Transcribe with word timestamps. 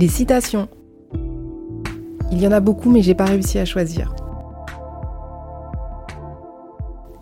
Les 0.00 0.06
citations. 0.06 0.68
Il 2.30 2.40
y 2.40 2.46
en 2.46 2.52
a 2.52 2.60
beaucoup 2.60 2.88
mais 2.88 3.02
j'ai 3.02 3.16
pas 3.16 3.24
réussi 3.24 3.58
à 3.58 3.64
choisir. 3.64 4.14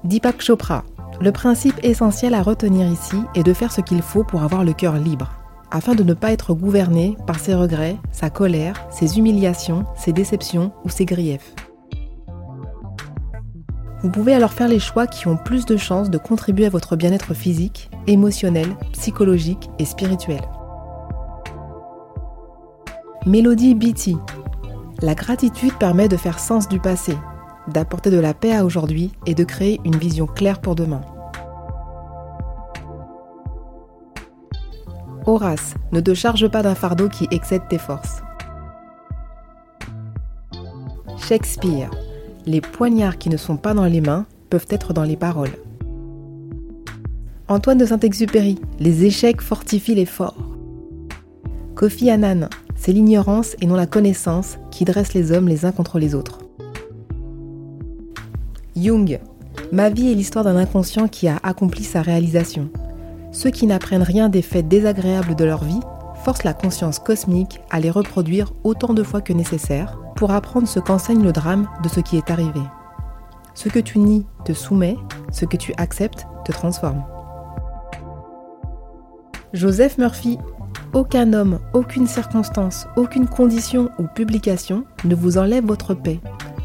Deepak 0.05 0.43
Chopra. 0.43 0.85
Le 1.19 1.33
principe 1.33 1.83
essentiel 1.83 2.35
à 2.35 2.43
retenir 2.43 2.87
ici 2.87 3.17
est 3.35 3.45
de 3.45 3.55
faire 3.55 3.73
ce 3.73 3.81
qu'il 3.81 4.03
faut 4.03 4.25
pour 4.25 4.43
avoir 4.43 4.63
le 4.63 4.75
cœur 4.75 4.97
libre, 4.97 5.31
afin 5.71 5.95
de 5.95 6.03
ne 6.03 6.13
pas 6.13 6.33
être 6.33 6.53
gouverné 6.53 7.17
par 7.27 7.39
ses 7.39 7.55
regrets, 7.55 7.97
sa 8.13 8.29
colère, 8.29 8.87
ses 8.91 9.17
humiliations, 9.17 9.87
ses 9.97 10.13
déceptions 10.13 10.71
ou 10.85 10.91
ses 10.91 11.07
griefs. 11.07 11.55
Vous 14.03 14.11
pouvez 14.11 14.35
alors 14.35 14.53
faire 14.53 14.69
les 14.69 14.81
choix 14.81 15.07
qui 15.07 15.29
ont 15.29 15.39
plus 15.39 15.65
de 15.65 15.79
chances 15.79 16.11
de 16.11 16.19
contribuer 16.19 16.67
à 16.67 16.71
votre 16.71 16.95
bien-être 16.95 17.33
physique, 17.33 17.89
émotionnel, 18.07 18.69
psychologique 18.93 19.71
et 19.79 19.87
spirituel. 19.87 20.43
Mélodie 23.27 23.75
Beatty. 23.75 24.17
La 25.03 25.17
gratitude 25.17 25.75
permet 25.81 26.07
de 26.07 26.17
faire 26.17 26.39
sens 26.39 26.69
du 26.69 26.79
passé, 26.79 27.19
d'apporter 27.67 28.13
de 28.13 28.21
la 28.21 28.35
paix 28.35 28.55
à 28.55 28.65
aujourd'hui 28.65 29.11
et 29.27 29.35
de 29.35 29.43
créer 29.43 29.81
une 29.85 29.97
vision 29.97 30.27
claire 30.27 30.61
pour 30.61 30.77
demain. 30.77 31.01
Horace, 35.27 35.75
ne 35.91 36.01
te 36.01 36.15
charge 36.15 36.47
pas 36.47 36.63
d'un 36.63 36.77
fardeau 36.77 37.09
qui 37.09 37.27
excède 37.33 37.67
tes 37.69 37.79
forces. 37.79 38.23
Shakespeare, 41.19 41.91
les 42.47 42.61
poignards 42.61 43.19
qui 43.19 43.29
ne 43.29 43.37
sont 43.37 43.57
pas 43.57 43.75
dans 43.75 43.87
les 43.87 44.01
mains 44.01 44.27
peuvent 44.51 44.69
être 44.71 44.93
dans 44.93 45.03
les 45.03 45.17
paroles. 45.17 45.59
Antoine 47.49 47.79
de 47.79 47.87
Saint-Exupéry, 47.87 48.61
les 48.79 49.05
échecs 49.05 49.41
fortifient 49.41 49.97
les 49.97 50.07
forts. 50.07 50.37
Kofi 51.75 52.09
Annan, 52.09 52.49
c'est 52.87 52.93
l'ignorance 52.93 53.57
et 53.61 53.67
non 53.67 53.75
la 53.75 53.89
connaissance 53.89 54.59
qui 54.71 54.85
dresse 54.85 55.13
les 55.13 55.33
hommes 55.33 55.49
les 55.49 55.65
uns 55.65 55.73
contre 55.73 55.99
les 55.99 56.15
autres. 56.15 56.39
Jung. 58.77 59.19
Ma 59.73 59.91
vie 59.91 60.13
est 60.13 60.15
l'histoire 60.15 60.45
d'un 60.45 60.55
inconscient 60.55 61.09
qui 61.09 61.27
a 61.27 61.41
accompli 61.43 61.83
sa 61.83 62.01
réalisation. 62.01 62.71
Ceux 63.33 63.51
qui 63.51 63.67
n'apprennent 63.67 64.05
rien 64.05 64.29
des 64.29 64.41
faits 64.41 64.69
désagréables 64.69 65.35
de 65.35 65.45
leur 65.45 65.65
vie 65.65 65.81
forcent 66.23 66.45
la 66.45 66.55
conscience 66.55 67.01
cosmique 67.01 67.61
à 67.71 67.81
les 67.81 67.91
reproduire 67.91 68.53
autant 68.63 68.95
de 68.95 69.03
fois 69.03 69.21
que 69.21 69.33
nécessaire 69.33 69.99
pour 70.15 70.31
apprendre 70.31 70.69
ce 70.69 70.79
qu'enseigne 70.79 71.25
le 71.25 71.33
drame 71.33 71.69
de 71.83 71.89
ce 71.89 71.99
qui 71.99 72.17
est 72.17 72.31
arrivé. 72.31 72.61
Ce 73.55 73.69
que 73.69 73.81
tu 73.81 73.99
nies 73.99 74.27
te 74.45 74.53
soumet, 74.53 74.97
ce 75.33 75.45
que 75.45 75.57
tu 75.57 75.75
acceptes 75.77 76.29
te 76.45 76.53
transforme. 76.53 77.03
Joseph 79.53 79.99
Murphy 79.99 80.39
aucun 80.97 81.35
homme, 81.35 81.59
aucune 81.75 82.07
circonstance, 82.07 82.87
aucune 82.97 83.27
condition 83.27 83.91
ou 83.99 84.05
publication 84.05 84.85
ne 85.05 85.15
vous 85.15 85.37
enlève 85.37 85.67
votre 85.67 85.93
paix. 85.93 86.21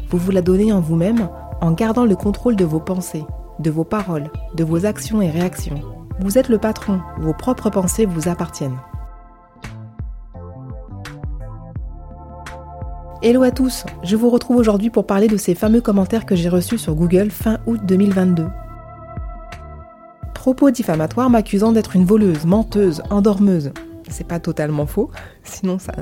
Vous 0.08 0.16
vous 0.16 0.30
la 0.30 0.40
donnez 0.40 0.72
en 0.72 0.80
vous-même 0.80 1.28
en 1.60 1.72
gardant 1.72 2.06
le 2.06 2.16
contrôle 2.16 2.56
de 2.56 2.64
vos 2.64 2.80
pensées, 2.80 3.26
de 3.58 3.70
vos 3.70 3.84
paroles, 3.84 4.30
de 4.56 4.64
vos 4.64 4.86
actions 4.86 5.20
et 5.20 5.28
réactions. 5.28 5.78
Vous 6.20 6.38
êtes 6.38 6.48
le 6.48 6.56
patron, 6.56 7.00
vos 7.20 7.34
propres 7.34 7.68
pensées 7.68 8.06
vous 8.06 8.26
appartiennent. 8.26 8.78
Hello 13.20 13.42
à 13.42 13.50
tous, 13.50 13.84
je 14.02 14.16
vous 14.16 14.30
retrouve 14.30 14.56
aujourd'hui 14.56 14.88
pour 14.88 15.06
parler 15.06 15.28
de 15.28 15.36
ces 15.36 15.54
fameux 15.54 15.82
commentaires 15.82 16.24
que 16.24 16.36
j'ai 16.36 16.48
reçus 16.48 16.78
sur 16.78 16.94
Google 16.94 17.30
fin 17.30 17.58
août 17.66 17.82
2022. 17.84 18.46
Propos 20.32 20.70
diffamatoires 20.70 21.28
m'accusant 21.28 21.72
d'être 21.72 21.96
une 21.96 22.06
voleuse, 22.06 22.46
menteuse, 22.46 23.02
endormeuse, 23.10 23.72
c'est 24.12 24.26
pas 24.26 24.38
totalement 24.38 24.86
faux, 24.86 25.10
sinon 25.42 25.78
ça, 25.78 25.92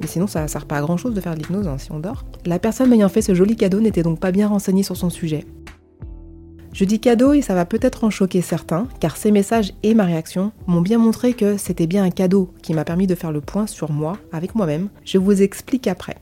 mais 0.00 0.06
sinon 0.06 0.26
ça 0.26 0.46
sert 0.46 0.66
pas 0.66 0.76
à 0.76 0.80
grand 0.80 0.96
chose 0.96 1.14
de 1.14 1.20
faire 1.20 1.34
de 1.34 1.38
l'hypnose 1.38 1.66
hein, 1.66 1.78
si 1.78 1.90
on 1.90 1.98
dort. 1.98 2.24
La 2.44 2.58
personne 2.58 2.90
m'ayant 2.90 3.08
fait 3.08 3.22
ce 3.22 3.34
joli 3.34 3.56
cadeau 3.56 3.80
n'était 3.80 4.02
donc 4.02 4.20
pas 4.20 4.30
bien 4.30 4.48
renseignée 4.48 4.82
sur 4.82 4.96
son 4.96 5.10
sujet. 5.10 5.44
Je 6.72 6.84
dis 6.84 7.00
cadeau 7.00 7.32
et 7.32 7.40
ça 7.40 7.54
va 7.54 7.64
peut-être 7.64 8.04
en 8.04 8.10
choquer 8.10 8.42
certains, 8.42 8.86
car 9.00 9.16
ces 9.16 9.30
messages 9.30 9.72
et 9.82 9.94
ma 9.94 10.04
réaction 10.04 10.52
m'ont 10.66 10.82
bien 10.82 10.98
montré 10.98 11.32
que 11.32 11.56
c'était 11.56 11.86
bien 11.86 12.04
un 12.04 12.10
cadeau 12.10 12.52
qui 12.60 12.74
m'a 12.74 12.84
permis 12.84 13.06
de 13.06 13.14
faire 13.14 13.32
le 13.32 13.40
point 13.40 13.66
sur 13.66 13.90
moi, 13.90 14.18
avec 14.30 14.54
moi-même. 14.54 14.90
Je 15.02 15.16
vous 15.16 15.40
explique 15.40 15.86
après. 15.86 16.16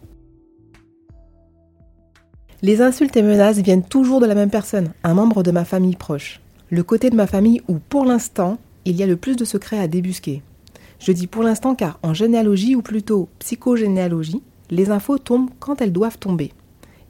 Les 2.62 2.81
insultes 2.81 3.17
et 3.17 3.23
menaces 3.23 3.59
viennent 3.59 3.83
toujours 3.83 4.21
de 4.21 4.27
la 4.27 4.37
même 4.37 4.49
personne, 4.49 4.93
un 5.03 5.15
membre 5.15 5.43
de 5.43 5.50
ma 5.50 5.65
famille 5.65 5.97
proche. 5.97 6.41
Le 6.71 6.84
côté 6.84 7.11
de 7.11 7.17
ma 7.17 7.27
famille 7.27 7.61
où, 7.67 7.81
pour 7.81 8.05
l'instant, 8.05 8.59
il 8.84 8.94
y 8.94 9.03
a 9.03 9.06
le 9.06 9.17
plus 9.17 9.34
de 9.34 9.44
secrets 9.44 9.81
à 9.81 9.89
débusquer. 9.89 10.41
Je 10.99 11.12
dis 11.12 11.27
pour 11.27 11.43
l'instant 11.43 11.75
car 11.75 11.99
en 12.03 12.15
généalogie 12.15 12.77
ou 12.77 12.82
plutôt 12.82 13.28
psychogénéalogie, 13.38 14.43
les 14.71 14.91
infos 14.91 15.19
tombent 15.19 15.50
quand 15.59 15.81
elles 15.81 15.93
doivent 15.93 16.19
tomber. 16.19 16.53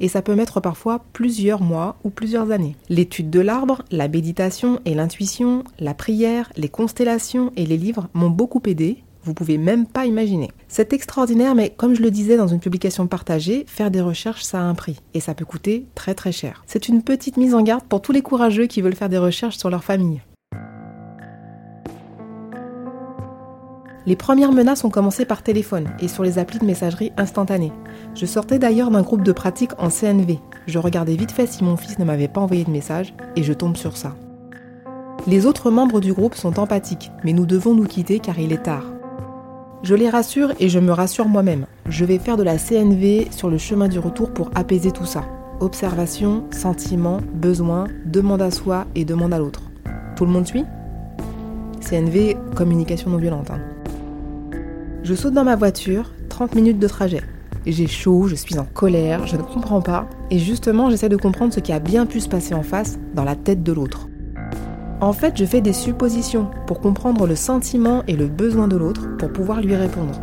Et 0.01 0.09
ça 0.09 0.23
peut 0.23 0.35
mettre 0.35 0.61
parfois 0.61 1.05
plusieurs 1.13 1.63
mois 1.63 1.97
ou 2.05 2.11
plusieurs 2.11 2.51
années. 2.51 2.77
L'étude 2.89 3.31
de 3.31 3.41
l'arbre, 3.41 3.83
la 3.91 4.09
méditation 4.09 4.81
et 4.85 4.95
l'intuition, 4.95 5.65
la 5.79 5.95
prière, 5.95 6.51
les 6.57 6.69
constellations 6.69 7.53
et 7.57 7.65
les 7.65 7.77
livres 7.77 8.09
m'ont 8.13 8.31
beaucoup 8.31 8.63
aidé, 8.67 9.05
vous 9.25 9.35
pouvez 9.35 9.57
même 9.57 9.87
pas 9.87 10.05
imaginer. 10.05 10.51
C'est 10.69 10.93
extraordinaire, 10.93 11.55
mais 11.55 11.71
comme 11.71 11.95
je 11.95 12.03
le 12.03 12.11
disais 12.11 12.37
dans 12.37 12.49
une 12.49 12.61
publication 12.61 13.07
partagée, 13.07 13.65
faire 13.67 13.91
des 13.91 14.03
recherches, 14.03 14.43
ça 14.43 14.59
a 14.59 14.65
un 14.65 14.75
prix. 14.75 14.99
Et 15.15 15.21
ça 15.21 15.35
peut 15.35 15.47
coûter 15.47 15.87
très 15.95 16.15
très 16.15 16.33
cher. 16.33 16.63
C'est 16.67 16.89
une 16.89 17.03
petite 17.03 17.37
mise 17.37 17.55
en 17.55 17.63
garde 17.63 17.85
pour 17.85 18.03
tous 18.03 18.13
les 18.13 18.23
courageux 18.23 18.67
qui 18.67 18.83
veulent 18.83 18.95
faire 18.95 19.09
des 19.09 19.19
recherches 19.19 19.57
sur 19.57 19.71
leur 19.71 19.85
famille. 19.85 20.21
Les 24.07 24.17
premières 24.17 24.53
menaces 24.53 24.85
ont 24.85 24.91
commencé 24.91 25.25
par 25.25 25.43
téléphone 25.43 25.89
et 25.99 26.09
sur 26.09 26.23
les 26.23 26.39
applis 26.39 26.59
de 26.59 26.67
messagerie 26.67 27.13
instantanée. 27.17 27.73
Je 28.15 28.27
sortais 28.27 28.59
d'ailleurs 28.59 28.91
d'un 28.91 29.01
groupe 29.01 29.25
de 29.25 29.33
pratique 29.33 29.73
en 29.79 29.89
CNV. 29.89 30.39
Je 30.67 30.79
regardais 30.79 31.17
vite 31.17 31.33
fait 31.33 31.47
si 31.47 31.65
mon 31.65 31.79
fils 31.79 31.99
ne 31.99 32.05
m'avait 32.05 32.29
pas 32.29 32.43
envoyé 32.43 32.65
de 32.65 32.71
message 32.71 33.15
et 33.35 33.43
je 33.43 33.53
tombe 33.55 33.77
sur 33.77 33.97
ça. 33.97 34.15
Les 35.27 35.47
autres 35.47 35.71
membres 35.71 36.01
du 36.01 36.13
groupe 36.13 36.35
sont 36.35 36.59
empathiques, 36.59 37.11
mais 37.25 37.33
nous 37.33 37.47
devons 37.47 37.75
nous 37.75 37.87
quitter 37.87 38.19
car 38.19 38.39
il 38.39 38.53
est 38.53 38.65
tard. 38.65 38.85
Je 39.83 39.95
les 39.95 40.11
rassure 40.11 40.53
et 40.61 40.69
je 40.69 40.79
me 40.79 40.93
rassure 40.93 41.29
moi-même. 41.29 41.67
Je 41.89 42.05
vais 42.05 42.19
faire 42.19 42.37
de 42.37 42.43
la 42.43 42.59
CNV 42.59 43.29
sur 43.31 43.49
le 43.49 43.57
chemin 43.57 43.89
du 43.89 43.99
retour 43.99 44.33
pour 44.33 44.51
apaiser 44.55 44.93
tout 44.93 45.07
ça. 45.07 45.25
Observation, 45.61 46.45
sentiment, 46.51 47.21
besoin, 47.35 47.87
demande 48.05 48.43
à 48.43 48.51
soi 48.51 48.87
et 48.95 49.07
demande 49.07 49.33
à 49.33 49.39
l'autre. 49.39 49.63
Tout 50.17 50.27
le 50.27 50.33
monde 50.33 50.47
suit? 50.47 50.65
CNV, 51.81 52.37
communication 52.55 53.11
non 53.11 53.19
violente. 53.19 53.51
Hein. 53.51 53.61
Je 55.05 55.15
saute 55.15 55.35
dans 55.35 55.45
ma 55.45 55.55
voiture, 55.55 56.13
30 56.31 56.55
minutes 56.55 56.79
de 56.79 56.89
trajet. 56.89 57.21
J'ai 57.67 57.87
chaud, 57.87 58.27
je 58.27 58.35
suis 58.35 58.59
en 58.59 58.65
colère, 58.65 59.27
je 59.27 59.37
ne 59.37 59.43
comprends 59.43 59.83
pas, 59.83 60.09
et 60.31 60.39
justement 60.39 60.89
j'essaie 60.89 61.11
de 61.11 61.19
comprendre 61.19 61.53
ce 61.53 61.61
qui 61.61 61.75
a 61.75 61.79
bien 61.79 62.07
pu 62.07 62.21
se 62.21 62.29
passer 62.29 62.55
en 62.55 62.63
face, 62.63 62.99
dans 63.13 63.25
la 63.25 63.37
tête 63.37 63.63
de 63.63 63.73
l'autre. 63.75 64.09
En 65.03 65.13
fait, 65.13 65.37
je 65.37 65.45
fais 65.45 65.61
des 65.61 65.75
suppositions 65.75 66.49
pour 66.67 66.81
comprendre 66.81 67.27
le 67.27 67.37
sentiment 67.37 68.03
et 68.09 68.17
le 68.17 68.29
besoin 68.29 68.67
de 68.67 68.79
l'autre 68.79 69.15
pour 69.19 69.31
pouvoir 69.31 69.61
lui 69.61 69.77
répondre. 69.77 70.23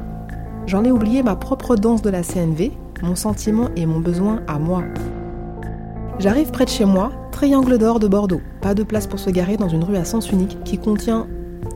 J'en 0.66 0.84
ai 0.84 0.90
oublié 0.90 1.22
ma 1.22 1.36
propre 1.36 1.76
danse 1.76 2.02
de 2.02 2.10
la 2.10 2.24
CNV, 2.24 2.72
mon 3.04 3.16
sentiment 3.16 3.70
et 3.76 3.86
mon 3.86 4.00
besoin 4.00 4.40
à 4.48 4.58
moi. 4.58 4.84
J'arrive 6.18 6.50
près 6.50 6.66
de 6.66 6.72
chez 6.72 6.86
moi, 6.86 7.12
triangle 7.32 7.78
d'or 7.78 8.00
de 8.00 8.08
Bordeaux. 8.08 8.42
Pas 8.62 8.74
de 8.74 8.82
place 8.82 9.06
pour 9.06 9.20
se 9.20 9.30
garer 9.30 9.58
dans 9.58 9.70
une 9.70 9.84
rue 9.84 9.98
à 9.98 10.06
sens 10.06 10.32
unique 10.32 10.58
qui 10.64 10.80
contient 10.80 11.28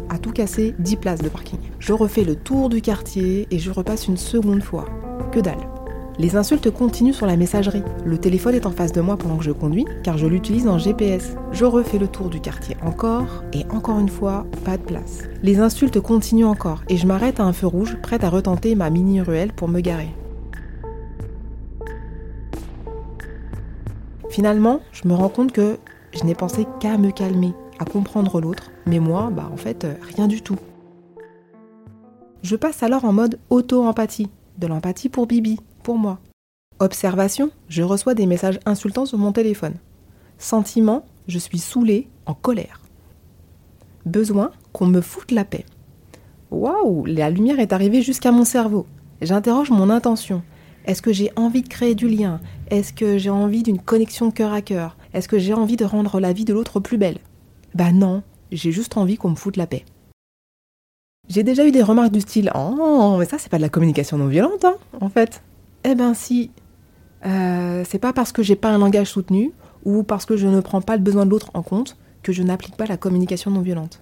à 0.10 0.18
tout 0.18 0.32
casser 0.32 0.76
10 0.80 0.96
places 0.98 1.22
de 1.22 1.30
parking. 1.30 1.60
Je 1.80 1.94
refais 1.94 2.24
le 2.24 2.36
tour 2.36 2.70
du 2.70 2.82
quartier 2.82 3.48
et 3.52 3.60
je 3.60 3.72
repasse 3.72 4.08
une 4.08 4.18
seconde 4.18 4.64
fois. 4.64 4.86
Que 5.32 5.40
dalle. 5.40 5.68
Les 6.18 6.38
insultes 6.38 6.72
continuent 6.72 7.12
sur 7.12 7.26
la 7.26 7.36
messagerie. 7.36 7.84
Le 8.06 8.18
téléphone 8.18 8.56
est 8.56 8.66
en 8.66 8.72
face 8.72 8.94
de 8.94 9.02
moi 9.02 9.18
pendant 9.18 9.36
que 9.36 9.44
je 9.44 9.52
conduis, 9.52 9.86
car 10.02 10.18
je 10.18 10.28
l'utilise 10.28 10.66
en 10.68 10.78
GPS. 10.78 11.36
Je 11.52 11.66
refais 11.66 11.98
le 11.98 12.08
tour 12.08 12.30
du 12.30 12.40
quartier 12.40 12.78
encore, 12.86 13.44
et 13.52 13.66
encore 13.70 14.00
une 14.00 14.08
fois, 14.08 14.46
pas 14.64 14.78
de 14.78 14.84
place. 14.84 15.24
Les 15.44 15.60
insultes 15.60 16.00
continuent 16.00 16.46
encore, 16.46 16.84
et 16.88 16.96
je 16.96 17.06
m'arrête 17.06 17.42
à 17.42 17.44
un 17.44 17.52
feu 17.52 17.68
rouge, 17.68 17.98
prête 18.02 18.24
à 18.24 18.30
retenter 18.30 18.76
ma 18.76 18.90
mini-ruelle 18.90 19.52
pour 19.52 19.68
me 19.68 19.82
garer. 19.82 20.16
Finalement, 24.30 24.80
je 24.94 25.08
me 25.08 25.14
rends 25.14 25.30
compte 25.30 25.52
que 25.52 25.78
je 26.14 26.24
n'ai 26.24 26.36
pensé 26.36 26.66
qu'à 26.80 26.98
me 26.98 27.12
calmer, 27.12 27.54
à 27.80 27.86
comprendre 27.86 28.42
l'autre, 28.42 28.72
mais 28.86 29.00
moi, 29.00 29.30
bah 29.32 29.50
en 29.52 29.58
fait, 29.58 29.84
euh, 29.84 29.94
rien 30.16 30.28
du 30.28 30.42
tout. 30.42 30.58
Je 32.44 32.56
passe 32.56 32.84
alors 32.84 33.06
en 33.06 33.14
mode 33.14 33.40
auto-empathie, 33.50 34.30
de 34.58 34.68
l'empathie 34.68 35.10
pour 35.10 35.28
Bibi, 35.28 35.60
pour 35.84 35.98
moi. 35.98 36.20
Observation, 36.80 37.52
je 37.70 37.84
reçois 37.84 38.14
des 38.14 38.26
messages 38.26 38.60
insultants 38.66 39.06
sur 39.06 39.18
mon 39.18 39.32
téléphone. 39.32 39.76
Sentiment, 40.38 41.06
je 41.28 41.40
suis 41.40 41.60
saoulée, 41.60 42.08
en 42.26 42.34
colère. 42.34 42.82
Besoin, 44.06 44.52
qu'on 44.74 44.86
me 44.86 45.02
foute 45.02 45.32
la 45.32 45.46
paix. 45.46 45.66
Waouh, 46.52 47.06
la 47.06 47.30
lumière 47.30 47.60
est 47.60 47.74
arrivée 47.74 48.02
jusqu'à 48.02 48.32
mon 48.32 48.46
cerveau. 48.46 48.86
J'interroge 49.22 49.72
mon 49.72 49.90
intention. 49.90 50.44
Est-ce 50.86 51.02
que 51.02 51.14
j'ai 51.14 51.32
envie 51.36 51.64
de 51.64 51.68
créer 51.68 51.96
du 51.96 52.08
lien? 52.08 52.40
Est-ce 52.70 52.94
que 52.94 53.18
j'ai 53.18 53.32
envie 53.32 53.64
d'une 53.64 53.80
connexion 53.80 54.30
cœur 54.30 54.54
à 54.54 54.62
cœur? 54.62 54.98
Est-ce 55.14 55.28
que 55.28 55.40
j'ai 55.40 55.54
envie 55.54 55.78
de 55.78 55.86
rendre 55.86 56.20
la 56.20 56.34
vie 56.34 56.46
de 56.46 56.54
l'autre 56.54 56.80
plus 56.80 56.98
belle? 56.98 57.18
Bah 57.76 57.92
non, 57.92 58.24
j'ai 58.54 58.72
juste 58.72 58.96
envie 58.96 59.18
qu'on 59.18 59.32
me 59.32 59.36
foute 59.36 59.58
la 59.58 59.68
paix. 59.68 59.84
J'ai 61.28 61.44
déjà 61.44 61.68
eu 61.68 61.72
des 61.72 61.84
remarques 61.84 62.14
du 62.14 62.22
style 62.22 62.50
Oh, 62.56 63.18
mais 63.20 63.26
ça, 63.26 63.38
c'est 63.38 63.50
pas 63.50 63.58
de 63.58 63.62
la 63.62 63.70
communication 63.70 64.18
non 64.18 64.28
violente, 64.28 64.64
hein, 64.64 64.78
en 65.02 65.10
fait. 65.10 65.44
Eh 65.84 65.94
ben 65.94 66.14
si. 66.14 66.52
Euh, 67.26 67.84
c'est 67.86 68.00
pas 68.00 68.14
parce 68.14 68.32
que 68.32 68.44
j'ai 68.44 68.56
pas 68.56 68.70
un 68.70 68.78
langage 68.78 69.08
soutenu 69.08 69.52
ou 69.84 70.04
parce 70.04 70.26
que 70.26 70.38
je 70.38 70.48
ne 70.48 70.62
prends 70.62 70.82
pas 70.82 70.96
le 70.96 71.02
besoin 71.02 71.26
de 71.26 71.32
l'autre 71.32 71.52
en 71.54 71.64
compte 71.64 71.98
que 72.24 72.32
je 72.32 72.44
n'applique 72.44 72.78
pas 72.78 72.86
la 72.86 72.98
communication 72.98 73.52
non 73.52 73.62
violente. 73.62 74.02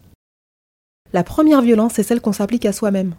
La 1.12 1.24
première 1.24 1.62
violence, 1.62 1.94
c'est 1.96 2.04
celle 2.04 2.22
qu'on 2.22 2.34
s'applique 2.34 2.66
à 2.66 2.74
soi-même. 2.74 3.16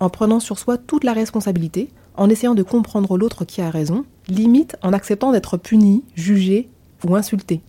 En 0.00 0.10
prenant 0.10 0.40
sur 0.40 0.58
soi 0.58 0.76
toute 0.76 1.04
la 1.04 1.12
responsabilité, 1.12 1.88
en 2.16 2.30
essayant 2.30 2.54
de 2.54 2.62
comprendre 2.64 3.16
l'autre 3.16 3.44
qui 3.44 3.60
a 3.60 3.70
raison, 3.70 4.04
limite 4.28 4.76
en 4.82 4.92
acceptant 4.92 5.30
d'être 5.30 5.56
puni, 5.56 6.04
jugé 6.14 6.68
ou 7.06 7.14
insulté. 7.14 7.60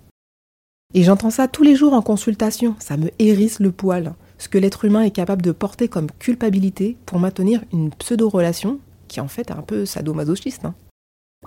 Et 0.96 1.04
j'entends 1.04 1.30
ça 1.30 1.48
tous 1.48 1.62
les 1.62 1.76
jours 1.76 1.94
en 1.94 2.02
consultation, 2.02 2.76
ça 2.80 2.98
me 2.98 3.12
hérisse 3.20 3.60
le 3.60 3.72
poil, 3.72 4.16
ce 4.40 4.50
que 4.50 4.58
l'être 4.58 4.86
humain 4.86 5.04
est 5.04 5.12
capable 5.12 5.44
de 5.44 5.52
porter 5.52 5.88
comme 5.88 6.10
culpabilité 6.18 6.98
pour 7.06 7.20
maintenir 7.20 7.64
une 7.72 7.92
pseudo-relation 7.92 8.80
qui 9.08 9.20
en 9.20 9.28
fait 9.28 9.52
est 9.52 9.54
un 9.54 9.62
peu 9.62 9.86
sadomasochiste. 9.86 10.66
Hein. 10.66 10.74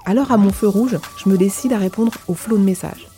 Alors 0.05 0.31
à 0.31 0.37
mon 0.37 0.53
feu 0.53 0.69
rouge, 0.69 0.97
je 1.17 1.29
me 1.29 1.37
décide 1.37 1.73
à 1.73 1.79
répondre 1.79 2.13
au 2.29 2.35
flot 2.35 2.57
de 2.57 2.63
messages. 2.63 3.09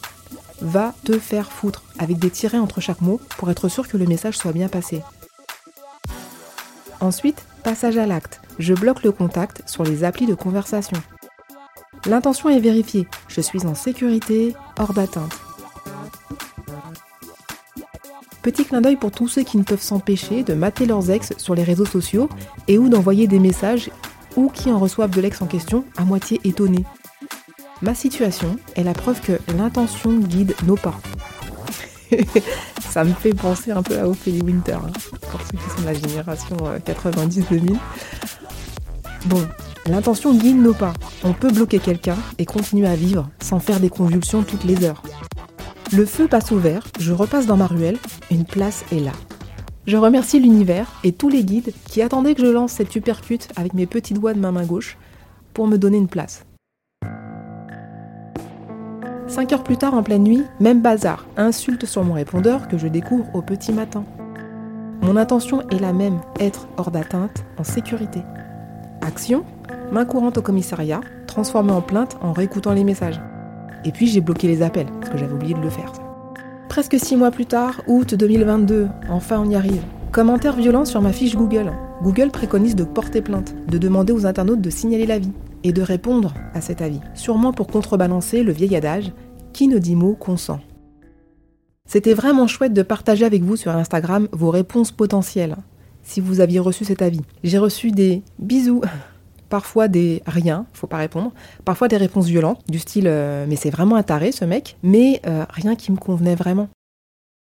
Va 0.63 0.95
te 1.05 1.19
faire 1.19 1.53
foutre, 1.53 1.83
avec 1.99 2.19
des 2.19 2.31
tirets 2.31 2.59
entre 2.59 2.81
chaque 2.81 3.03
mot 3.03 3.21
pour 3.37 3.51
être 3.51 3.69
sûr 3.69 3.87
que 3.87 3.99
le 3.99 4.07
message 4.07 4.39
soit 4.39 4.53
bien 4.53 4.69
passé. 4.69 5.03
Ensuite, 7.01 7.45
passage 7.65 7.99
à 7.99 8.07
l'acte. 8.07 8.41
Je 8.59 8.73
bloque 8.73 9.03
le 9.03 9.13
contact 9.13 9.69
sur 9.69 9.85
les 9.85 10.05
applis 10.05 10.27
de 10.27 10.35
conversation. 10.35 10.97
L'intention 12.07 12.49
est 12.49 12.61
vérifiée. 12.61 13.07
Je 13.29 13.43
suis 13.43 13.67
en 13.67 13.75
sécurité, 13.75 14.55
hors 14.79 14.95
d'atteinte. 14.95 15.44
Petit 18.45 18.67
clin 18.67 18.83
d'œil 18.83 18.97
pour 18.97 19.11
tous 19.11 19.27
ceux 19.27 19.43
qui 19.43 19.57
ne 19.57 19.63
peuvent 19.63 19.81
s'empêcher 19.81 20.43
de 20.43 20.53
mater 20.53 20.85
leurs 20.85 21.11
ex 21.11 21.33
sur 21.39 21.55
les 21.55 21.63
réseaux 21.63 21.87
sociaux 21.87 22.29
et 22.69 22.77
ou 22.77 22.91
d'envoyer 22.91 23.27
des 23.27 23.39
messages 23.39 23.89
ou 24.37 24.51
qui 24.51 24.71
en 24.71 24.79
reçoivent 24.79 25.13
de 25.13 25.21
l'ex 25.23 25.41
en 25.41 25.47
question 25.47 25.83
à 25.97 26.05
moitié 26.05 26.43
étonnés. 26.45 26.85
Ma 27.81 27.95
situation 27.95 28.59
est 28.77 28.83
la 28.83 28.93
preuve 28.93 29.23
que 29.23 29.41
l'intention 29.57 30.19
guide 30.19 30.55
nos 30.67 30.77
pas. 30.77 31.01
Ça 32.91 33.03
me 33.03 33.15
fait 33.15 33.33
penser 33.33 33.71
un 33.71 33.83
peu 33.83 33.99
à 33.99 34.07
Ophélie 34.07 34.43
Winter, 34.43 34.73
hein, 34.75 34.93
pour 35.31 35.41
ceux 35.41 35.57
qui 35.57 35.71
sont 35.75 35.81
de 35.81 35.87
la 35.87 35.95
génération 35.95 36.57
90-2000. 36.87 37.73
Euh, 37.73 37.77
bon, 39.25 39.49
l'intention 39.87 40.35
guide 40.35 40.61
nos 40.61 40.75
pas. 40.75 40.93
On 41.23 41.33
peut 41.33 41.51
bloquer 41.51 41.79
quelqu'un 41.79 42.19
et 42.37 42.45
continuer 42.45 42.89
à 42.89 42.95
vivre 42.95 43.27
sans 43.41 43.59
faire 43.59 43.81
des 43.81 43.89
convulsions 43.89 44.43
toutes 44.43 44.65
les 44.65 44.85
heures. 44.85 45.03
Le 45.93 46.07
feu 46.07 46.27
passe 46.27 46.51
au 46.51 46.59
vert, 46.59 46.83
je 46.99 47.13
repasse 47.13 47.47
dans 47.47 47.57
ma 47.57 47.69
ruelle, 47.69 47.99
une 48.35 48.45
place 48.45 48.85
est 48.93 49.01
là. 49.01 49.13
Je 49.87 49.97
remercie 49.97 50.41
l'univers 50.41 51.01
et 51.05 51.13
tous 51.13 51.29
les 51.29 51.45
guides 51.45 51.73
qui 51.87 52.03
attendaient 52.03 52.35
que 52.35 52.45
je 52.45 52.51
lance 52.51 52.73
cette 52.73 52.91
supercute 52.91 53.49
avec 53.57 53.75
mes 53.75 53.87
petits 53.87 54.15
doigts 54.15 54.35
de 54.35 54.41
ma 54.41 54.51
main 54.51 54.65
gauche 54.65 54.97
pour 55.53 55.67
me 55.67 55.77
donner 55.77 55.99
une 55.99 56.09
place. 56.09 56.45
Cinq 59.27 59.53
heures 59.53 59.65
plus 59.65 59.77
tard, 59.77 59.95
en 59.95 60.03
pleine 60.03 60.23
nuit, 60.23 60.43
même 60.61 60.81
bazar, 60.81 61.27
insulte 61.37 61.87
sur 61.87 62.05
mon 62.05 62.15
répondeur 62.15 62.69
que 62.69 62.79
je 62.79 62.89
découvre 62.89 63.27
au 63.35 63.43
petit 63.43 63.73
matin. 63.73 64.05
Mon 65.03 65.17
intention 65.17 65.69
est 65.71 65.81
la 65.81 65.93
même, 65.93 66.21
être 66.41 66.69
hors 66.77 66.91
d'atteinte, 66.91 67.45
en 67.59 67.65
sécurité. 67.65 68.23
Action, 69.01 69.45
main 69.93 70.05
courante 70.05 70.39
au 70.39 70.43
commissariat, 70.43 71.01
transformée 71.27 71.73
en 71.73 71.83
plainte 71.83 72.17
en 72.21 72.33
réécoutant 72.33 72.73
les 72.73 72.85
messages. 72.85 73.21
Et 73.85 73.93
puis 73.93 74.07
j'ai 74.07 74.21
bloqué 74.21 74.47
les 74.49 74.63
appels, 74.63 74.89
parce 75.01 75.11
que 75.11 75.19
j'avais 75.19 75.35
oublié 75.35 75.55
de 75.55 75.61
le 75.61 75.71
faire. 75.71 75.93
Presque 76.75 76.99
six 76.99 77.15
mois 77.15 77.31
plus 77.31 77.47
tard, 77.47 77.83
août 77.87 78.17
2022, 78.17 78.89
enfin 79.09 79.39
on 79.39 79.49
y 79.49 79.55
arrive. 79.55 79.85
Commentaire 80.11 80.57
violent 80.57 80.85
sur 80.85 81.01
ma 81.01 81.13
fiche 81.13 81.37
Google. 81.37 81.71
Google 82.03 82.33
préconise 82.33 82.75
de 82.75 82.83
porter 82.83 83.23
plainte, 83.23 83.55
de 83.69 83.79
demander 83.79 84.13
aux 84.13 84.27
internautes 84.27 84.61
de 84.61 84.71
signaler 84.71 85.07
l'avis 85.07 85.31
et 85.63 85.73
de 85.73 85.83
répondre 85.83 86.35
à 86.53 86.61
cet 86.61 86.83
avis, 86.83 86.99
sûrement 87.15 87.53
pour 87.53 87.69
contrebalancer 87.69 88.43
le 88.43 88.51
vieil 88.51 88.75
adage 88.75 89.13
qui 89.53 89.69
ne 89.69 89.79
dit 89.79 89.95
mot 89.95 90.17
consent? 90.17 90.59
C'était 91.87 92.13
vraiment 92.13 92.49
chouette 92.49 92.73
de 92.73 92.83
partager 92.83 93.25
avec 93.25 93.45
vous 93.45 93.55
sur 93.55 93.71
Instagram 93.71 94.27
vos 94.33 94.51
réponses 94.51 94.91
potentielles, 94.91 95.55
si 96.03 96.21
vous 96.21 96.41
aviez 96.41 96.59
reçu 96.59 96.85
cet 96.85 97.03
avis. 97.03 97.21
J'ai 97.45 97.59
reçu 97.59 97.93
des 97.93 98.25
bisous 98.41 98.83
parfois 99.55 99.87
des 99.87 100.21
rien, 100.27 100.67
faut 100.73 100.89
pas 100.89 100.97
répondre, 100.97 101.31
parfois 101.65 101.87
des 101.87 101.97
réponses 101.97 102.27
violentes, 102.27 102.61
du 102.69 102.81
style 102.81 103.05
euh, 103.07 103.47
mais 103.49 103.55
c'est 103.55 103.71
vraiment 103.71 103.95
un 103.95 104.03
taré 104.03 104.33
ce 104.33 104.45
mec, 104.45 104.77
mais 104.83 105.21
euh, 105.29 105.45
rien 105.49 105.77
qui 105.77 105.93
me 105.93 105.97
convenait 105.97 106.35
vraiment. 106.35 106.69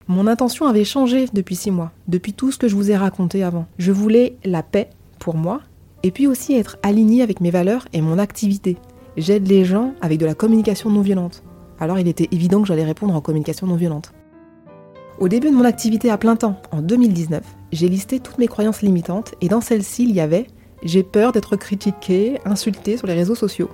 Mon 0.09 0.27
intention 0.27 0.67
avait 0.67 0.83
changé 0.83 1.27
depuis 1.33 1.55
six 1.55 1.71
mois, 1.71 1.93
depuis 2.09 2.33
tout 2.33 2.51
ce 2.51 2.59
que 2.59 2.67
je 2.67 2.75
vous 2.75 2.91
ai 2.91 2.97
raconté 2.97 3.45
avant. 3.45 3.67
Je 3.79 3.93
voulais 3.93 4.35
la 4.45 4.65
paix 4.65 4.91
pour 5.21 5.37
moi, 5.37 5.61
et 6.03 6.11
puis 6.11 6.27
aussi 6.27 6.55
être 6.57 6.79
aligné 6.83 7.23
avec 7.23 7.41
mes 7.41 7.53
valeurs 7.53 7.87
et 7.93 8.01
mon 8.01 8.19
activité. 8.19 8.77
J'aide 9.17 9.47
les 9.47 9.65
gens 9.65 9.95
avec 10.01 10.19
de 10.19 10.27
la 10.27 10.35
communication 10.35 10.91
non 10.91 11.01
violente. 11.01 11.45
Alors 11.79 12.01
il 12.01 12.09
était 12.09 12.29
évident 12.33 12.63
que 12.63 12.67
j'allais 12.67 12.83
répondre 12.83 13.15
en 13.15 13.21
communication 13.21 13.69
non 13.69 13.77
violente. 13.77 14.13
Au 15.21 15.29
début 15.29 15.51
de 15.51 15.55
mon 15.55 15.65
activité 15.65 16.11
à 16.11 16.19
plein 16.19 16.35
temps, 16.35 16.61
en 16.73 16.83
2019, 16.83 17.45
j'ai 17.71 17.89
listé 17.89 18.19
toutes 18.19 18.39
mes 18.39 18.49
croyances 18.49 18.83
limitantes 18.83 19.37
et 19.41 19.47
dans 19.47 19.61
celles-ci, 19.61 20.03
il 20.03 20.11
y 20.13 20.19
avait 20.19 20.49
j'ai 20.85 21.03
peur 21.03 21.33
d'être 21.33 21.57
critiqué, 21.57 22.39
insulté 22.45 22.97
sur 22.97 23.07
les 23.07 23.15
réseaux 23.15 23.35
sociaux. 23.35 23.71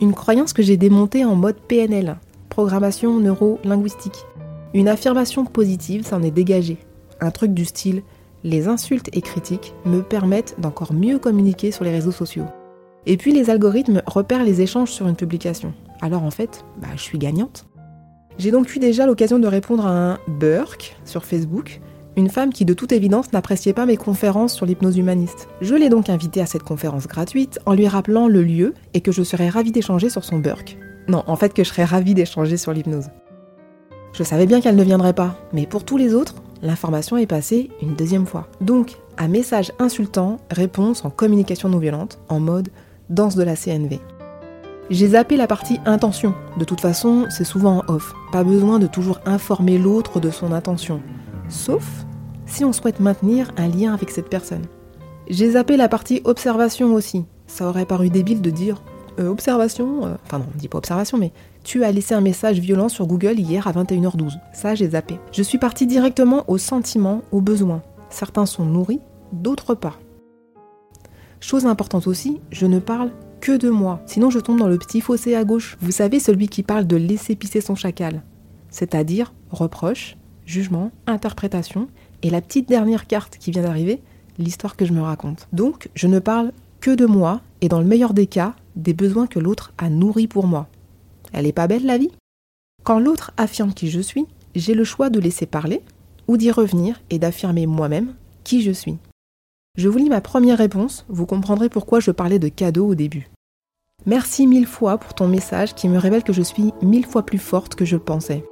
Une 0.00 0.14
croyance 0.14 0.52
que 0.52 0.62
j'ai 0.62 0.76
démontée 0.76 1.24
en 1.24 1.34
mode 1.34 1.56
PNL, 1.56 2.16
programmation 2.48 3.18
neuro-linguistique. 3.18 4.24
Une 4.72 4.88
affirmation 4.88 5.44
positive 5.44 6.06
s'en 6.06 6.22
est 6.22 6.30
dégagée. 6.30 6.78
Un 7.20 7.30
truc 7.30 7.52
du 7.52 7.64
style 7.64 8.02
les 8.46 8.68
insultes 8.68 9.10
et 9.12 9.22
critiques 9.22 9.74
me 9.84 10.02
permettent 10.02 10.54
d'encore 10.58 10.92
mieux 10.92 11.18
communiquer 11.18 11.72
sur 11.72 11.84
les 11.84 11.90
réseaux 11.90 12.12
sociaux. 12.12 12.46
Et 13.04 13.16
puis 13.16 13.32
les 13.32 13.50
algorithmes 13.50 14.02
repèrent 14.06 14.44
les 14.44 14.60
échanges 14.60 14.92
sur 14.92 15.08
une 15.08 15.16
publication. 15.16 15.74
Alors 16.00 16.22
en 16.22 16.30
fait, 16.30 16.64
bah, 16.80 16.88
je 16.94 17.02
suis 17.02 17.18
gagnante. 17.18 17.66
J'ai 18.38 18.52
donc 18.52 18.74
eu 18.76 18.78
déjà 18.78 19.04
l'occasion 19.06 19.40
de 19.40 19.48
répondre 19.48 19.86
à 19.86 20.12
un 20.12 20.18
Burk 20.28 20.96
sur 21.04 21.24
Facebook, 21.24 21.80
une 22.16 22.30
femme 22.30 22.52
qui 22.52 22.64
de 22.64 22.72
toute 22.72 22.92
évidence 22.92 23.32
n'appréciait 23.32 23.74
pas 23.74 23.86
mes 23.86 23.98
conférences 23.98 24.54
sur 24.54 24.64
l'hypnose 24.64 24.96
humaniste. 24.96 25.48
Je 25.60 25.74
l'ai 25.74 25.90
donc 25.90 26.08
invitée 26.08 26.40
à 26.40 26.46
cette 26.46 26.62
conférence 26.62 27.06
gratuite 27.06 27.60
en 27.66 27.74
lui 27.74 27.86
rappelant 27.86 28.26
le 28.26 28.42
lieu 28.42 28.74
et 28.94 29.02
que 29.02 29.12
je 29.12 29.22
serais 29.22 29.50
ravie 29.50 29.72
d'échanger 29.72 30.08
sur 30.08 30.24
son 30.24 30.38
Burke. 30.38 30.78
Non, 31.08 31.22
en 31.26 31.36
fait 31.36 31.52
que 31.52 31.62
je 31.62 31.68
serais 31.68 31.84
ravie 31.84 32.14
d'échanger 32.14 32.56
sur 32.56 32.72
l'hypnose. 32.72 33.10
Je 34.12 34.22
savais 34.22 34.46
bien 34.46 34.62
qu'elle 34.62 34.76
ne 34.76 34.82
viendrait 34.82 35.12
pas, 35.12 35.36
mais 35.52 35.66
pour 35.66 35.84
tous 35.84 35.98
les 35.98 36.14
autres, 36.14 36.36
l'information 36.62 37.18
est 37.18 37.26
passée 37.26 37.70
une 37.82 37.94
deuxième 37.94 38.26
fois. 38.26 38.48
Donc, 38.62 38.96
à 39.18 39.28
message 39.28 39.72
insultant, 39.78 40.38
réponse 40.50 41.04
en 41.04 41.10
communication 41.10 41.68
non 41.68 41.78
violente, 41.78 42.18
en 42.30 42.40
mode 42.40 42.70
danse 43.10 43.36
de 43.36 43.42
la 43.42 43.56
CNV. 43.56 44.00
J'ai 44.88 45.08
zappé 45.08 45.36
la 45.36 45.46
partie 45.46 45.80
intention. 45.84 46.32
De 46.58 46.64
toute 46.64 46.80
façon, 46.80 47.26
c'est 47.28 47.44
souvent 47.44 47.82
en 47.86 47.92
off. 47.92 48.14
Pas 48.32 48.44
besoin 48.44 48.78
de 48.78 48.86
toujours 48.86 49.18
informer 49.26 49.78
l'autre 49.78 50.20
de 50.20 50.30
son 50.30 50.52
intention. 50.52 51.02
Sauf 51.48 52.06
si 52.46 52.64
on 52.64 52.72
souhaite 52.72 53.00
maintenir 53.00 53.50
un 53.56 53.68
lien 53.68 53.92
avec 53.92 54.10
cette 54.10 54.28
personne. 54.28 54.66
J'ai 55.28 55.52
zappé 55.52 55.76
la 55.76 55.88
partie 55.88 56.20
observation 56.24 56.94
aussi. 56.94 57.24
Ça 57.46 57.68
aurait 57.68 57.86
paru 57.86 58.10
débile 58.10 58.40
de 58.40 58.50
dire 58.50 58.82
euh, 59.18 59.28
observation, 59.28 60.06
euh, 60.06 60.14
enfin 60.24 60.38
non, 60.38 60.46
on 60.54 60.58
dit 60.58 60.68
pas 60.68 60.78
observation, 60.78 61.18
mais 61.18 61.32
tu 61.64 61.84
as 61.84 61.92
laissé 61.92 62.14
un 62.14 62.20
message 62.20 62.60
violent 62.60 62.88
sur 62.88 63.06
Google 63.06 63.38
hier 63.38 63.66
à 63.66 63.72
21h12. 63.72 64.38
Ça, 64.52 64.74
j'ai 64.74 64.90
zappé. 64.90 65.18
Je 65.32 65.42
suis 65.42 65.58
partie 65.58 65.86
directement 65.86 66.44
aux 66.48 66.58
sentiments, 66.58 67.22
aux 67.32 67.40
besoins. 67.40 67.82
Certains 68.10 68.46
sont 68.46 68.64
nourris, 68.64 69.00
d'autres 69.32 69.74
pas. 69.74 69.98
Chose 71.40 71.66
importante 71.66 72.06
aussi, 72.06 72.40
je 72.50 72.66
ne 72.66 72.78
parle 72.78 73.10
que 73.40 73.56
de 73.56 73.70
moi. 73.70 74.00
Sinon, 74.06 74.30
je 74.30 74.38
tombe 74.38 74.58
dans 74.58 74.68
le 74.68 74.78
petit 74.78 75.00
fossé 75.00 75.34
à 75.34 75.44
gauche. 75.44 75.76
Vous 75.80 75.92
savez, 75.92 76.20
celui 76.20 76.48
qui 76.48 76.62
parle 76.62 76.86
de 76.86 76.96
laisser 76.96 77.36
pisser 77.36 77.60
son 77.60 77.74
chacal. 77.74 78.22
C'est-à-dire 78.70 79.32
reproche, 79.50 80.16
jugement, 80.46 80.90
interprétation, 81.06 81.88
et 82.22 82.30
la 82.30 82.40
petite 82.40 82.68
dernière 82.68 83.06
carte 83.06 83.36
qui 83.36 83.50
vient 83.50 83.62
d'arriver, 83.62 84.00
l'histoire 84.38 84.76
que 84.76 84.86
je 84.86 84.92
me 84.92 85.02
raconte. 85.02 85.48
Donc, 85.52 85.90
je 85.94 86.06
ne 86.06 86.18
parle 86.18 86.52
que 86.80 86.94
de 86.94 87.06
moi, 87.06 87.42
et 87.60 87.68
dans 87.68 87.80
le 87.80 87.86
meilleur 87.86 88.14
des 88.14 88.26
cas, 88.26 88.54
des 88.76 88.94
besoins 88.94 89.26
que 89.26 89.38
l'autre 89.38 89.72
a 89.76 89.90
nourris 89.90 90.28
pour 90.28 90.46
moi. 90.46 90.68
Elle 91.32 91.46
est 91.46 91.52
pas 91.52 91.66
belle 91.66 91.84
la 91.84 91.98
vie? 91.98 92.12
Quand 92.84 92.98
l'autre 92.98 93.32
affirme 93.36 93.74
qui 93.74 93.90
je 93.90 94.00
suis, 94.00 94.26
j'ai 94.54 94.74
le 94.74 94.84
choix 94.84 95.10
de 95.10 95.20
laisser 95.20 95.46
parler, 95.46 95.82
ou 96.28 96.36
d'y 96.36 96.50
revenir 96.50 97.00
et 97.10 97.18
d'affirmer 97.18 97.66
moi-même 97.66 98.14
qui 98.44 98.62
je 98.62 98.72
suis. 98.72 98.96
Je 99.76 99.88
vous 99.88 99.98
lis 99.98 100.08
ma 100.08 100.20
première 100.20 100.58
réponse, 100.58 101.04
vous 101.08 101.26
comprendrez 101.26 101.68
pourquoi 101.68 102.00
je 102.00 102.10
parlais 102.10 102.38
de 102.38 102.48
cadeau 102.48 102.86
au 102.88 102.94
début. 102.94 103.28
Merci 104.06 104.46
mille 104.46 104.66
fois 104.66 104.98
pour 104.98 105.14
ton 105.14 105.28
message 105.28 105.74
qui 105.74 105.88
me 105.88 105.98
révèle 105.98 106.22
que 106.22 106.32
je 106.32 106.42
suis 106.42 106.72
mille 106.80 107.06
fois 107.06 107.26
plus 107.26 107.38
forte 107.38 107.74
que 107.74 107.84
je 107.84 107.96
le 107.96 108.02
pensais. 108.02 108.44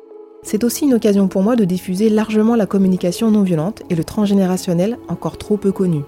C'est 0.45 0.63
aussi 0.63 0.85
une 0.85 0.93
occasion 0.93 1.27
pour 1.27 1.43
moi 1.43 1.57
de 1.57 1.65
diffuser 1.65 2.11
largement 2.11 2.55
la 2.55 2.67
communication 2.67 3.31
non 3.31 3.43
violente 3.43 3.83
et 3.89 3.95
le 3.95 4.05
transgénérationnel 4.05 4.99
encore 5.09 5.39
trop 5.39 5.57
peu 5.57 5.73
connu. 5.73 6.03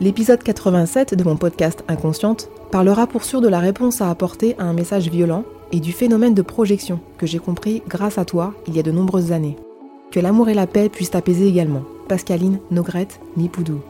L'épisode 0.00 0.42
87 0.42 1.14
de 1.14 1.22
mon 1.22 1.36
podcast 1.36 1.84
Inconsciente 1.86 2.48
parlera 2.70 3.06
pour 3.06 3.24
sûr 3.24 3.42
de 3.42 3.48
la 3.48 3.60
réponse 3.60 4.00
à 4.00 4.08
apporter 4.08 4.56
à 4.58 4.64
un 4.64 4.72
message 4.72 5.10
violent 5.10 5.44
et 5.70 5.80
du 5.80 5.92
phénomène 5.92 6.32
de 6.32 6.40
projection 6.40 6.98
que 7.18 7.26
j'ai 7.26 7.38
compris 7.38 7.82
grâce 7.86 8.16
à 8.16 8.24
toi 8.24 8.54
il 8.66 8.74
y 8.74 8.80
a 8.80 8.82
de 8.82 8.90
nombreuses 8.90 9.32
années. 9.32 9.56
Que 10.10 10.20
l'amour 10.20 10.48
et 10.48 10.54
la 10.54 10.66
paix 10.66 10.88
puissent 10.88 11.10
t'apaiser 11.10 11.46
également. 11.46 11.82
Pascaline 12.08 12.60
Nogrette 12.70 13.20
Nipoudou. 13.36 13.80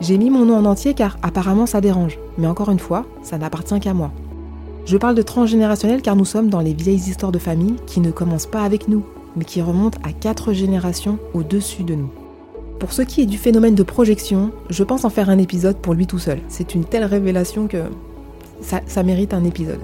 J'ai 0.00 0.18
mis 0.18 0.30
mon 0.30 0.44
nom 0.44 0.56
en 0.56 0.64
entier 0.64 0.94
car 0.94 1.18
apparemment 1.22 1.66
ça 1.66 1.80
dérange, 1.80 2.16
mais 2.38 2.46
encore 2.46 2.70
une 2.70 2.78
fois, 2.78 3.06
ça 3.22 3.38
n'appartient 3.38 3.80
qu'à 3.80 3.92
moi. 3.92 4.12
Je 4.88 4.96
parle 4.96 5.14
de 5.14 5.20
transgénérationnel 5.20 6.00
car 6.00 6.16
nous 6.16 6.24
sommes 6.24 6.48
dans 6.48 6.62
les 6.62 6.72
vieilles 6.72 6.96
histoires 6.96 7.30
de 7.30 7.38
famille 7.38 7.74
qui 7.84 8.00
ne 8.00 8.10
commencent 8.10 8.46
pas 8.46 8.62
avec 8.62 8.88
nous, 8.88 9.04
mais 9.36 9.44
qui 9.44 9.60
remontent 9.60 9.98
à 10.02 10.12
quatre 10.12 10.54
générations 10.54 11.18
au-dessus 11.34 11.82
de 11.82 11.94
nous. 11.94 12.08
Pour 12.80 12.94
ce 12.94 13.02
qui 13.02 13.20
est 13.20 13.26
du 13.26 13.36
phénomène 13.36 13.74
de 13.74 13.82
projection, 13.82 14.50
je 14.70 14.82
pense 14.84 15.04
en 15.04 15.10
faire 15.10 15.28
un 15.28 15.36
épisode 15.36 15.76
pour 15.76 15.92
lui 15.92 16.06
tout 16.06 16.18
seul. 16.18 16.40
C'est 16.48 16.74
une 16.74 16.86
telle 16.86 17.04
révélation 17.04 17.68
que 17.68 17.82
ça, 18.62 19.02
mérite 19.02 19.34
un 19.34 19.44
épisode. 19.44 19.80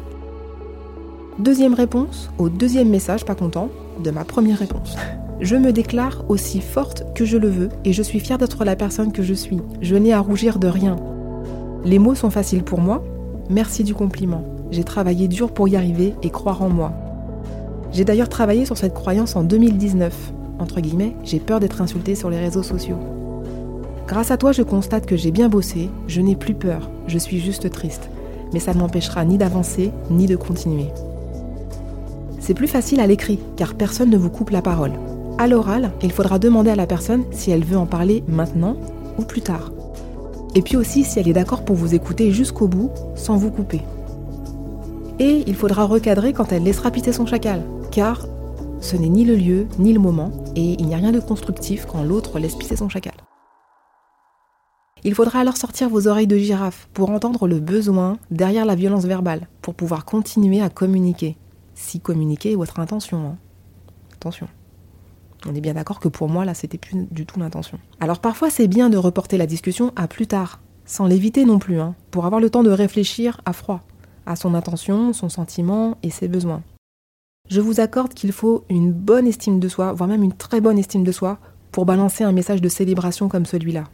Deuxième 1.38 1.74
réponse 1.74 2.30
au 2.38 2.48
deuxième 2.48 2.88
message 2.88 3.26
pas 3.26 3.34
content 3.34 3.68
de 4.02 4.10
ma 4.10 4.24
première 4.24 4.58
réponse. 4.58 4.96
Je 5.38 5.56
me 5.56 5.72
déclare 5.72 6.24
aussi 6.30 6.62
forte 6.62 7.04
que 7.14 7.26
je 7.26 7.36
le 7.36 7.48
veux 7.48 7.68
et 7.84 7.92
je 7.92 8.02
suis 8.02 8.20
fière 8.20 8.38
d'être 8.38 8.64
la 8.64 8.74
personne 8.74 9.12
que 9.12 9.22
je 9.22 9.34
suis. 9.34 9.60
Je 9.82 9.96
n'ai 9.96 10.14
à 10.14 10.20
rougir 10.20 10.58
de 10.58 10.68
rien. 10.68 10.96
Les 11.84 11.98
mots 11.98 12.14
sont 12.14 12.30
faciles 12.30 12.64
pour 12.64 12.80
moi. 12.80 13.04
Merci 13.50 13.84
du 13.84 13.92
compliment. 13.92 14.53
J'ai 14.74 14.82
travaillé 14.82 15.28
dur 15.28 15.52
pour 15.52 15.68
y 15.68 15.76
arriver 15.76 16.16
et 16.24 16.30
croire 16.30 16.60
en 16.60 16.68
moi. 16.68 16.92
J'ai 17.92 18.04
d'ailleurs 18.04 18.28
travaillé 18.28 18.64
sur 18.66 18.76
cette 18.76 18.92
croyance 18.92 19.36
en 19.36 19.44
2019. 19.44 20.32
Entre 20.58 20.80
guillemets, 20.80 21.14
j'ai 21.22 21.38
peur 21.38 21.60
d'être 21.60 21.80
insultée 21.80 22.16
sur 22.16 22.28
les 22.28 22.40
réseaux 22.40 22.64
sociaux. 22.64 22.98
Grâce 24.08 24.32
à 24.32 24.36
toi, 24.36 24.50
je 24.50 24.62
constate 24.62 25.06
que 25.06 25.16
j'ai 25.16 25.30
bien 25.30 25.48
bossé, 25.48 25.90
je 26.08 26.20
n'ai 26.20 26.34
plus 26.34 26.54
peur, 26.54 26.90
je 27.06 27.18
suis 27.18 27.38
juste 27.38 27.70
triste. 27.70 28.10
Mais 28.52 28.58
ça 28.58 28.74
ne 28.74 28.80
m'empêchera 28.80 29.24
ni 29.24 29.38
d'avancer, 29.38 29.92
ni 30.10 30.26
de 30.26 30.34
continuer. 30.34 30.88
C'est 32.40 32.54
plus 32.54 32.66
facile 32.66 32.98
à 32.98 33.06
l'écrit, 33.06 33.38
car 33.54 33.74
personne 33.74 34.10
ne 34.10 34.18
vous 34.18 34.30
coupe 34.30 34.50
la 34.50 34.60
parole. 34.60 34.94
À 35.38 35.46
l'oral, 35.46 35.92
il 36.02 36.10
faudra 36.10 36.40
demander 36.40 36.70
à 36.70 36.76
la 36.76 36.88
personne 36.88 37.22
si 37.30 37.52
elle 37.52 37.64
veut 37.64 37.78
en 37.78 37.86
parler 37.86 38.24
maintenant 38.26 38.76
ou 39.20 39.22
plus 39.22 39.42
tard. 39.42 39.70
Et 40.56 40.62
puis 40.62 40.76
aussi 40.76 41.04
si 41.04 41.20
elle 41.20 41.28
est 41.28 41.32
d'accord 41.32 41.64
pour 41.64 41.76
vous 41.76 41.94
écouter 41.94 42.32
jusqu'au 42.32 42.66
bout 42.66 42.90
sans 43.14 43.36
vous 43.36 43.52
couper. 43.52 43.82
Et 45.18 45.44
il 45.46 45.54
faudra 45.54 45.84
recadrer 45.84 46.32
quand 46.32 46.50
elle 46.50 46.64
laissera 46.64 46.90
pisser 46.90 47.12
son 47.12 47.24
chacal, 47.24 47.62
car 47.92 48.26
ce 48.80 48.96
n'est 48.96 49.08
ni 49.08 49.24
le 49.24 49.36
lieu 49.36 49.66
ni 49.78 49.92
le 49.92 50.00
moment, 50.00 50.32
et 50.56 50.72
il 50.72 50.86
n'y 50.86 50.94
a 50.94 50.98
rien 50.98 51.12
de 51.12 51.20
constructif 51.20 51.86
quand 51.86 52.02
l'autre 52.02 52.38
laisse 52.38 52.56
pisser 52.56 52.76
son 52.76 52.88
chacal. 52.88 53.14
Il 55.04 55.14
faudra 55.14 55.40
alors 55.40 55.56
sortir 55.56 55.88
vos 55.88 56.08
oreilles 56.08 56.26
de 56.26 56.36
girafe 56.36 56.88
pour 56.94 57.10
entendre 57.10 57.46
le 57.46 57.60
besoin 57.60 58.18
derrière 58.30 58.64
la 58.64 58.74
violence 58.74 59.04
verbale, 59.04 59.48
pour 59.62 59.74
pouvoir 59.74 60.04
continuer 60.04 60.60
à 60.60 60.70
communiquer. 60.70 61.36
Si 61.74 62.00
communiquer 62.00 62.52
est 62.52 62.56
votre 62.56 62.80
intention. 62.80 63.18
Hein. 63.18 63.36
Attention. 64.14 64.48
On 65.46 65.54
est 65.54 65.60
bien 65.60 65.74
d'accord 65.74 66.00
que 66.00 66.08
pour 66.08 66.28
moi, 66.28 66.44
là, 66.44 66.54
c'était 66.54 66.78
plus 66.78 67.06
du 67.10 67.26
tout 67.26 67.38
l'intention. 67.38 67.78
Alors 68.00 68.18
parfois, 68.18 68.48
c'est 68.48 68.66
bien 68.66 68.88
de 68.88 68.96
reporter 68.96 69.36
la 69.36 69.46
discussion 69.46 69.92
à 69.94 70.08
plus 70.08 70.26
tard, 70.26 70.60
sans 70.86 71.06
l'éviter 71.06 71.44
non 71.44 71.58
plus, 71.58 71.78
hein, 71.78 71.94
pour 72.10 72.24
avoir 72.24 72.40
le 72.40 72.48
temps 72.48 72.62
de 72.62 72.70
réfléchir 72.70 73.40
à 73.44 73.52
froid, 73.52 73.84
à 74.26 74.36
son 74.36 74.54
intention, 74.54 75.12
son 75.12 75.28
sentiment 75.28 75.96
et 76.02 76.10
ses 76.10 76.28
besoins. 76.28 76.62
Je 77.48 77.60
vous 77.60 77.80
accorde 77.80 78.14
qu'il 78.14 78.32
faut 78.32 78.64
une 78.70 78.92
bonne 78.92 79.26
estime 79.26 79.60
de 79.60 79.68
soi, 79.68 79.92
voire 79.92 80.08
même 80.08 80.22
une 80.22 80.32
très 80.32 80.60
bonne 80.60 80.78
estime 80.78 81.04
de 81.04 81.12
soi, 81.12 81.38
pour 81.72 81.84
balancer 81.84 82.24
un 82.24 82.32
message 82.32 82.62
de 82.62 82.68
célébration 82.68 83.28
comme 83.28 83.46
celui-là. 83.46 83.84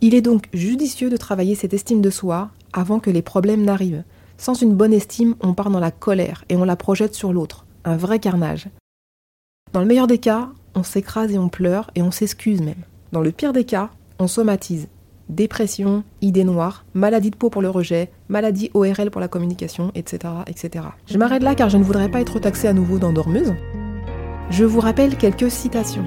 Il 0.00 0.14
est 0.14 0.22
donc 0.22 0.48
judicieux 0.52 1.08
de 1.08 1.16
travailler 1.16 1.54
cette 1.54 1.74
estime 1.74 2.00
de 2.00 2.10
soi 2.10 2.50
avant 2.72 2.98
que 2.98 3.10
les 3.10 3.22
problèmes 3.22 3.64
n'arrivent. 3.64 4.02
Sans 4.38 4.54
une 4.54 4.74
bonne 4.74 4.92
estime, 4.92 5.36
on 5.40 5.54
part 5.54 5.70
dans 5.70 5.80
la 5.80 5.92
colère 5.92 6.44
et 6.48 6.56
on 6.56 6.64
la 6.64 6.76
projette 6.76 7.14
sur 7.14 7.32
l'autre. 7.32 7.64
Un 7.84 7.96
vrai 7.96 8.18
carnage. 8.18 8.68
Dans 9.72 9.80
le 9.80 9.86
meilleur 9.86 10.06
des 10.06 10.18
cas, 10.18 10.50
on 10.74 10.82
s'écrase 10.82 11.32
et 11.32 11.38
on 11.38 11.48
pleure 11.48 11.90
et 11.94 12.02
on 12.02 12.10
s'excuse 12.10 12.60
même. 12.60 12.82
Dans 13.12 13.20
le 13.20 13.32
pire 13.32 13.52
des 13.52 13.64
cas, 13.64 13.90
on 14.18 14.26
somatise. 14.26 14.88
Dépression, 15.30 16.04
idées 16.20 16.44
noires, 16.44 16.84
maladie 16.92 17.30
de 17.30 17.36
peau 17.36 17.48
pour 17.48 17.62
le 17.62 17.70
rejet, 17.70 18.10
maladie 18.28 18.70
ORL 18.74 19.10
pour 19.10 19.22
la 19.22 19.28
communication, 19.28 19.90
etc. 19.94 20.32
etc. 20.46 20.84
Je 21.06 21.16
m'arrête 21.16 21.42
là 21.42 21.54
car 21.54 21.70
je 21.70 21.78
ne 21.78 21.82
voudrais 21.82 22.10
pas 22.10 22.20
être 22.20 22.38
taxée 22.38 22.68
à 22.68 22.74
nouveau 22.74 22.98
d'endormeuse. 22.98 23.54
Je 24.50 24.64
vous 24.64 24.80
rappelle 24.80 25.16
quelques 25.16 25.50
citations. 25.50 26.04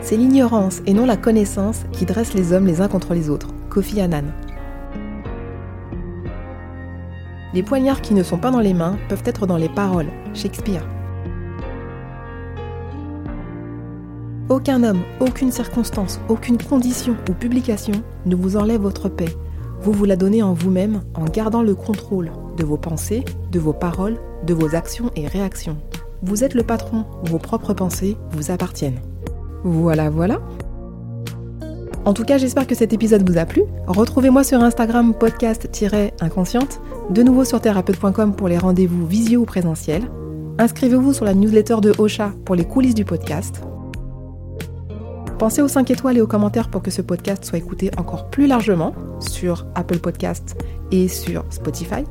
C'est 0.00 0.16
l'ignorance 0.16 0.82
et 0.86 0.92
non 0.92 1.06
la 1.06 1.16
connaissance 1.16 1.82
qui 1.92 2.04
dresse 2.04 2.34
les 2.34 2.52
hommes 2.52 2.66
les 2.66 2.80
uns 2.80 2.88
contre 2.88 3.14
les 3.14 3.30
autres. 3.30 3.48
Kofi 3.70 4.00
Annan. 4.00 4.24
Les 7.54 7.62
poignards 7.62 8.00
qui 8.00 8.14
ne 8.14 8.24
sont 8.24 8.38
pas 8.38 8.50
dans 8.50 8.60
les 8.60 8.74
mains 8.74 8.98
peuvent 9.08 9.22
être 9.24 9.46
dans 9.46 9.58
les 9.58 9.68
paroles. 9.68 10.10
Shakespeare. 10.34 10.84
Aucun 14.52 14.82
homme, 14.82 15.00
aucune 15.18 15.50
circonstance, 15.50 16.20
aucune 16.28 16.58
condition 16.58 17.16
ou 17.30 17.32
publication 17.32 17.94
ne 18.26 18.36
vous 18.36 18.58
enlève 18.58 18.82
votre 18.82 19.08
paix. 19.08 19.34
Vous 19.80 19.92
vous 19.92 20.04
la 20.04 20.14
donnez 20.14 20.42
en 20.42 20.52
vous-même 20.52 21.00
en 21.14 21.24
gardant 21.24 21.62
le 21.62 21.74
contrôle 21.74 22.30
de 22.58 22.62
vos 22.62 22.76
pensées, 22.76 23.24
de 23.50 23.58
vos 23.58 23.72
paroles, 23.72 24.18
de 24.46 24.52
vos 24.52 24.74
actions 24.74 25.10
et 25.16 25.26
réactions. 25.26 25.78
Vous 26.22 26.44
êtes 26.44 26.52
le 26.52 26.64
patron, 26.64 27.06
vos 27.24 27.38
propres 27.38 27.72
pensées 27.72 28.18
vous 28.32 28.50
appartiennent. 28.50 29.00
Voilà, 29.64 30.10
voilà. 30.10 30.42
En 32.04 32.12
tout 32.12 32.24
cas, 32.24 32.36
j'espère 32.36 32.66
que 32.66 32.74
cet 32.74 32.92
épisode 32.92 33.26
vous 33.26 33.38
a 33.38 33.46
plu. 33.46 33.62
Retrouvez-moi 33.86 34.44
sur 34.44 34.62
Instagram 34.62 35.14
podcast-inconsciente, 35.14 36.82
de 37.08 37.22
nouveau 37.22 37.46
sur 37.46 37.62
thérapeute.com 37.62 38.34
pour 38.34 38.48
les 38.48 38.58
rendez-vous 38.58 39.06
visio 39.06 39.40
ou 39.40 39.44
présentiels. 39.46 40.10
Inscrivez-vous 40.58 41.14
sur 41.14 41.24
la 41.24 41.32
newsletter 41.32 41.76
de 41.80 41.94
Ocha 41.96 42.34
pour 42.44 42.54
les 42.54 42.66
coulisses 42.66 42.94
du 42.94 43.06
podcast. 43.06 43.62
Pensez 45.42 45.60
aux 45.60 45.66
5 45.66 45.90
étoiles 45.90 46.18
et 46.18 46.20
aux 46.20 46.28
commentaires 46.28 46.68
pour 46.68 46.82
que 46.82 46.92
ce 46.92 47.02
podcast 47.02 47.44
soit 47.44 47.58
écouté 47.58 47.90
encore 47.96 48.30
plus 48.30 48.46
largement 48.46 48.94
sur 49.18 49.66
Apple 49.74 49.98
Podcasts 49.98 50.56
et 50.92 51.08
sur 51.08 51.44
Spotify. 51.50 52.04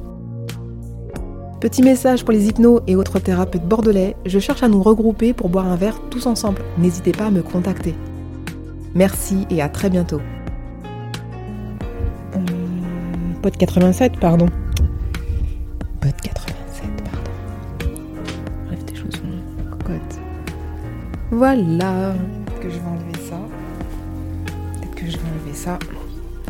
Petit 1.62 1.82
message 1.82 2.26
pour 2.26 2.34
les 2.34 2.48
hypnos 2.48 2.82
et 2.88 2.98
autres 2.98 3.20
thérapeutes 3.20 3.64
bordelais, 3.64 4.18
je 4.26 4.38
cherche 4.38 4.64
à 4.64 4.68
nous 4.68 4.84
regrouper 4.84 5.32
pour 5.32 5.48
boire 5.48 5.66
un 5.66 5.78
verre 5.78 6.02
tous 6.10 6.26
ensemble. 6.26 6.62
N'hésitez 6.78 7.14
pas 7.14 7.28
à 7.28 7.32
me 7.32 7.42
contacter. 7.42 7.96
Merci 8.96 9.48
et 9.50 9.62
à 9.62 9.70
très 9.70 9.90
bientôt. 9.90 10.20
Hum, 12.36 12.46
pod 13.42 13.56
87, 13.56 14.20
pardon. 14.20 14.48
Pod 16.02 16.16
87, 16.22 16.90
pardon. 17.02 17.96
Bref, 18.66 18.86
tes 18.86 18.96
chaussons, 18.96 19.22
cocotte. 19.70 20.20
Voilà 21.32 22.14
que 22.62 22.70
je 22.70 22.76
vais 22.76 22.88
enlever 22.88 23.11
je 25.12 25.18
vais 25.18 25.24
enlever 25.24 25.54
ça. 25.54 25.78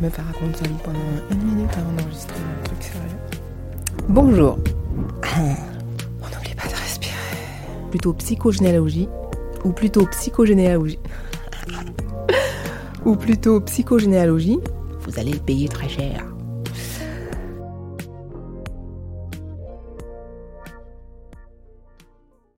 Me 0.02 0.10
faire 0.10 0.26
raconter 0.26 0.66
ça 0.66 0.70
pendant 0.84 1.00
une 1.32 1.44
minute 1.44 1.70
avant 1.78 1.92
d'enregistrer 1.94 2.36
un 2.38 2.64
truc 2.64 2.84
sérieux. 2.84 3.00
Bonjour. 4.08 4.58
On 5.38 6.26
n'oublie 6.26 6.56
pas 6.56 6.68
de 6.68 6.76
respirer. 6.76 7.14
Plutôt 7.90 8.14
psychogénéalogie. 8.14 9.08
Ou 9.64 9.72
plutôt 9.72 10.06
psychogénéalogie. 10.08 11.00
ou 13.06 13.16
plutôt 13.16 13.60
psychogénéalogie. 13.62 14.60
Vous 15.02 15.20
allez 15.20 15.34
le 15.34 15.40
payer 15.40 15.68
très 15.68 15.90
cher. 15.90 16.31